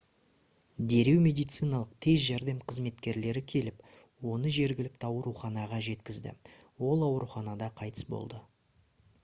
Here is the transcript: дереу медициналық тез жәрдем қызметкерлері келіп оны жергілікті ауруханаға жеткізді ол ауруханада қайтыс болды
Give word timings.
дереу 0.91 1.17
медициналық 1.25 1.91
тез 2.05 2.23
жәрдем 2.29 2.61
қызметкерлері 2.71 3.43
келіп 3.53 3.85
оны 4.37 4.53
жергілікті 4.57 5.07
ауруханаға 5.11 5.81
жеткізді 5.89 6.33
ол 6.89 7.09
ауруханада 7.11 7.69
қайтыс 7.83 8.09
болды 8.15 8.41